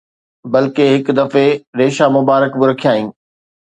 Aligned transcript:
بلڪه 0.51 0.83
هڪ 0.93 1.05
دفعي 1.19 1.49
ريشا 1.79 2.05
مبارڪ 2.15 2.51
به 2.59 2.65
رکيائين 2.71 3.07